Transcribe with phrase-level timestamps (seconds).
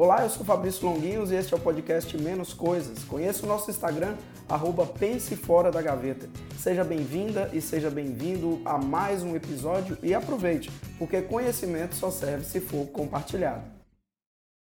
[0.00, 3.02] Olá, eu sou Fabrício Longuinhos e este é o podcast Menos Coisas.
[3.02, 4.16] Conheça o nosso Instagram,
[4.48, 6.30] arroba Pense Fora da Gaveta.
[6.56, 12.44] Seja bem-vinda e seja bem-vindo a mais um episódio e aproveite, porque conhecimento só serve
[12.44, 13.68] se for compartilhado.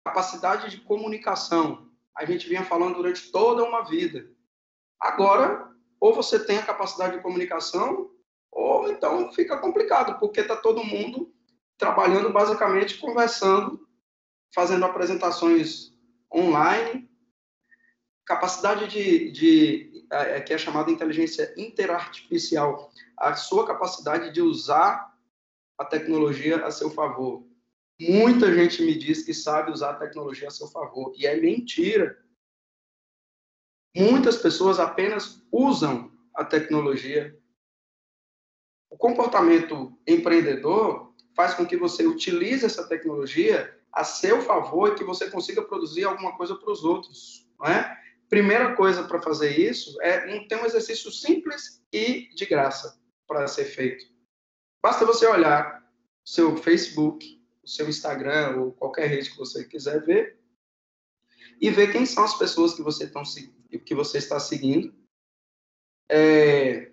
[0.06, 1.86] Capacidade de comunicação.
[2.16, 4.26] A gente vinha falando durante toda uma vida.
[4.98, 5.68] Agora,
[6.00, 8.08] ou você tem a capacidade de comunicação,
[8.50, 11.30] ou então fica complicado, porque está todo mundo
[11.76, 13.85] trabalhando basicamente conversando
[14.54, 15.92] fazendo apresentações
[16.32, 17.08] online,
[18.24, 25.14] capacidade de, de é, que é chamada inteligência interartificial, a sua capacidade de usar
[25.78, 27.46] a tecnologia a seu favor.
[28.00, 32.18] Muita gente me diz que sabe usar a tecnologia a seu favor, e é mentira.
[33.96, 37.38] Muitas pessoas apenas usam a tecnologia.
[38.90, 45.04] O comportamento empreendedor faz com que você utilize essa tecnologia a seu favor e que
[45.04, 47.48] você consiga produzir alguma coisa para os outros.
[47.58, 47.96] Não é?
[48.28, 53.64] Primeira coisa para fazer isso é ter um exercício simples e de graça para ser
[53.64, 54.04] feito.
[54.82, 55.84] Basta você olhar
[56.24, 60.40] seu Facebook, o seu Instagram ou qualquer rede que você quiser ver
[61.60, 63.22] e ver quem são as pessoas que você, tão,
[63.84, 64.94] que você está seguindo.
[66.08, 66.92] É,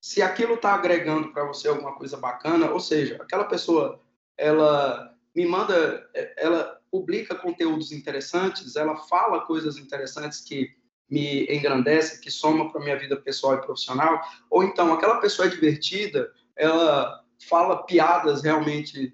[0.00, 4.02] se aquilo está agregando para você alguma coisa bacana, ou seja, aquela pessoa
[4.36, 10.70] ela me manda, é, ela publica conteúdos interessantes, ela fala coisas interessantes que
[11.10, 15.50] me engrandecem, que somam para minha vida pessoal e profissional, ou então aquela pessoa é
[15.50, 19.12] divertida, ela fala piadas realmente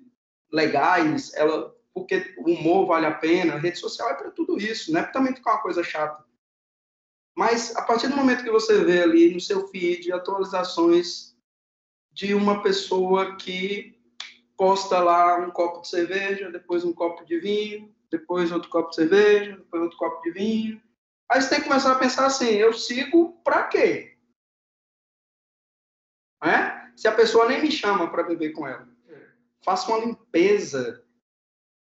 [0.53, 4.93] legais, ela porque o humor vale a pena, a rede social é para tudo isso,
[4.93, 5.03] né?
[5.05, 6.25] Também fica uma coisa chata.
[7.37, 11.37] Mas a partir do momento que você vê ali no seu feed atualizações
[12.13, 14.00] de uma pessoa que
[14.61, 18.97] posta lá um copo de cerveja, depois um copo de vinho, depois outro copo de
[18.97, 20.83] cerveja, depois outro copo de vinho.
[21.31, 24.19] Aí você tem que começar a pensar assim: eu sigo para quê?
[26.45, 26.91] É?
[26.95, 28.87] Se a pessoa nem me chama para beber com ela,
[29.65, 31.03] faça uma limpeza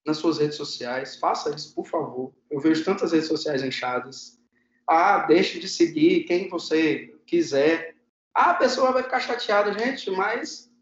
[0.07, 2.35] nas suas redes sociais, faça isso, por favor.
[2.51, 4.41] Eu vejo tantas redes sociais inchadas.
[4.89, 7.95] Ah, deixe de seguir quem você quiser.
[8.33, 10.73] Ah, a pessoa vai ficar chateada, gente, mas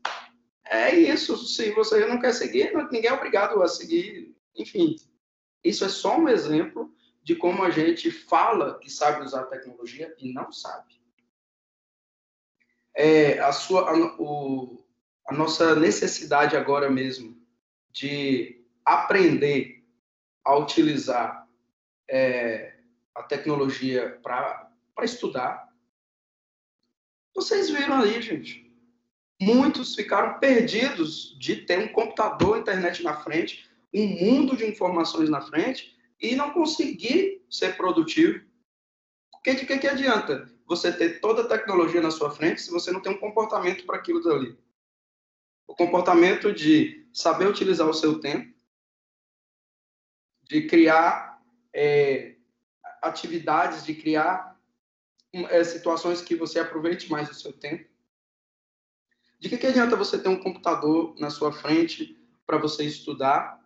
[0.73, 1.37] é isso.
[1.37, 4.35] Se você não quer seguir, ninguém é obrigado a seguir.
[4.57, 4.97] Enfim,
[5.63, 6.91] isso é só um exemplo
[7.23, 11.01] de como a gente fala que sabe usar a tecnologia e não sabe.
[12.95, 14.85] É, a, sua, a, o,
[15.27, 17.41] a nossa necessidade agora mesmo
[17.91, 19.85] de aprender
[20.45, 21.47] a utilizar
[22.09, 22.79] é,
[23.15, 24.71] a tecnologia para
[25.03, 25.71] estudar.
[27.35, 28.72] Vocês viram aí, gente
[29.43, 35.41] muitos ficaram perdidos de ter um computador, internet na frente, um mundo de informações na
[35.41, 38.45] frente e não conseguir ser produtivo.
[39.33, 42.93] Porque de que, que adianta você ter toda a tecnologia na sua frente se você
[42.93, 44.57] não tem um comportamento para aquilo dali?
[45.67, 48.55] O comportamento de saber utilizar o seu tempo,
[50.45, 51.43] de criar
[51.75, 52.37] é,
[53.03, 54.57] atividades, de criar
[55.33, 57.93] é, situações que você aproveite mais o seu tempo
[59.43, 62.17] de que, que adianta você ter um computador na sua frente
[62.47, 63.61] para você estudar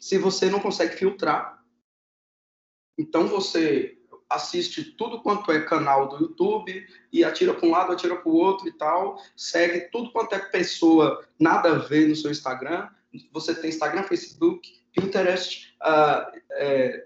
[0.00, 1.62] se você não consegue filtrar?
[2.98, 3.98] Então você
[4.30, 8.34] assiste tudo quanto é canal do YouTube e atira para um lado, atira para o
[8.34, 12.88] outro e tal, segue tudo quanto é pessoa nada a ver no seu Instagram.
[13.30, 16.40] Você tem Instagram, Facebook, Pinterest, uh,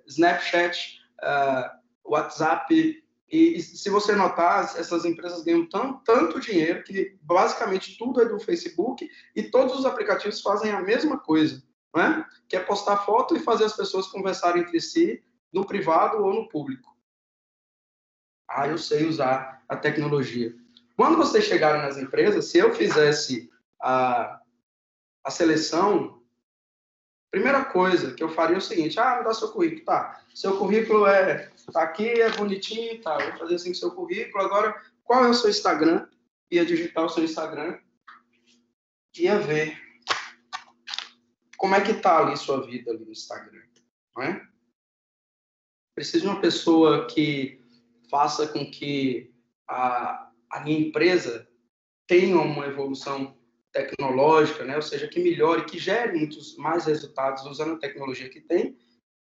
[0.07, 1.69] Snapchat, uh,
[2.05, 3.04] WhatsApp,
[3.35, 8.25] e, e, se você notar, essas empresas ganham tanto, tanto dinheiro que basicamente tudo é
[8.25, 11.61] do Facebook e todos os aplicativos fazem a mesma coisa,
[11.97, 12.25] né?
[12.49, 15.21] que é postar foto e fazer as pessoas conversarem entre si
[15.53, 16.97] no privado ou no público.
[18.49, 20.55] Ah, eu sei usar a tecnologia.
[20.97, 23.51] Quando vocês chegarem nas empresas, se eu fizesse
[23.83, 24.41] a,
[25.25, 26.23] a seleção
[27.35, 29.85] Primeira coisa que eu faria é o seguinte: ah, me dá seu currículo.
[29.85, 33.19] Tá, seu currículo é tá aqui, é bonitinho, tá.
[33.19, 34.45] Vou fazer assim com seu currículo.
[34.45, 36.07] Agora, qual é o seu Instagram?
[36.49, 37.77] Ia digitar o seu Instagram.
[39.19, 39.77] Ia ver
[41.57, 43.65] como é que tá ali sua vida ali no Instagram,
[44.15, 44.47] não é?
[45.93, 47.61] Preciso de uma pessoa que
[48.09, 49.35] faça com que
[49.69, 51.49] a, a minha empresa
[52.07, 53.37] tenha uma evolução
[53.75, 54.77] tecnológica, né?
[54.77, 58.79] ou seja, que melhore, que gere muitos mais resultados usando a tecnologia que tem.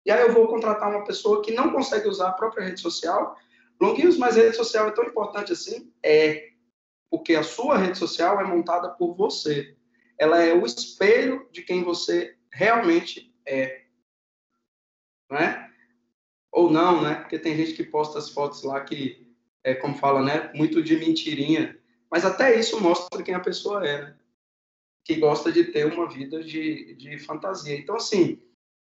[0.05, 3.35] E aí eu vou contratar uma pessoa que não consegue usar a própria rede social.
[3.79, 5.91] Longuinhos, mas a rede social é tão importante assim?
[6.01, 6.51] É,
[7.11, 9.75] porque a sua rede social é montada por você.
[10.17, 13.83] Ela é o espelho de quem você realmente é.
[15.29, 15.69] né?
[16.53, 17.15] Ou não, né?
[17.15, 19.27] Porque tem gente que posta as fotos lá que,
[19.61, 20.51] é, como fala, né?
[20.55, 21.77] Muito de mentirinha.
[22.09, 24.17] Mas até isso mostra quem a pessoa é, né?
[25.07, 27.77] Que gosta de ter uma vida de, de fantasia.
[27.77, 28.41] Então, assim,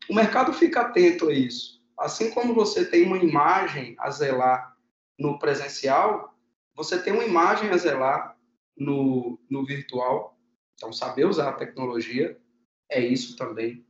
[0.08, 1.82] o mercado fica atento a isso.
[1.98, 4.76] Assim como você tem uma imagem a zelar
[5.18, 6.34] no presencial,
[6.74, 8.36] você tem uma imagem a zelar
[8.76, 10.38] no, no virtual.
[10.74, 12.38] Então, saber usar a tecnologia
[12.90, 13.84] é isso também.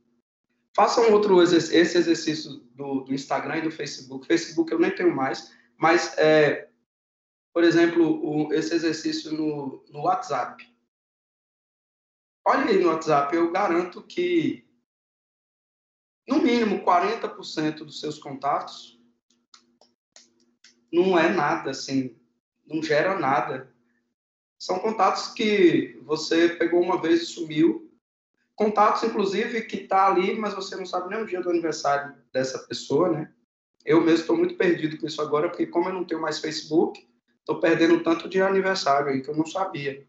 [0.75, 4.27] Faça um outro esse exercício do, do, Instagram e do Facebook.
[4.27, 6.69] Facebook eu nem tenho mais, mas, é,
[7.51, 10.63] por exemplo, o, esse exercício no, no WhatsApp.
[12.49, 14.65] Olha aí no WhatsApp, eu garanto que
[16.25, 18.97] no mínimo 40% dos seus contatos
[20.89, 22.17] não é nada, assim,
[22.65, 23.69] não gera nada.
[24.57, 27.91] São contatos que você pegou uma vez e sumiu.
[28.55, 32.59] Contatos, inclusive, que está ali, mas você não sabe nem o dia do aniversário dessa
[32.59, 33.33] pessoa, né?
[33.83, 37.05] Eu mesmo estou muito perdido com isso agora, porque como eu não tenho mais Facebook,
[37.39, 40.07] estou perdendo tanto de aniversário aí que eu não sabia.